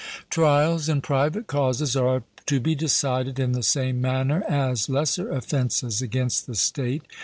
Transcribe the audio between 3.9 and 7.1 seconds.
manner as lesser offences against the state.